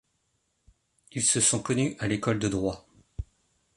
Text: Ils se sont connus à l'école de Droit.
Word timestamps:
Ils 1.11 1.21
se 1.21 1.39
sont 1.39 1.61
connus 1.61 1.95
à 1.99 2.07
l'école 2.07 2.39
de 2.39 2.47
Droit. 2.47 2.87